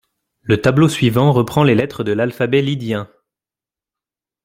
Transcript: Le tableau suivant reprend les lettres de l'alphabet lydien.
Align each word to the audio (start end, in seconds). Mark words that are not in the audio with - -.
Le 0.41 0.59
tableau 0.59 0.89
suivant 0.89 1.31
reprend 1.31 1.63
les 1.63 1.75
lettres 1.75 2.03
de 2.03 2.11
l'alphabet 2.11 2.63
lydien. 2.63 3.07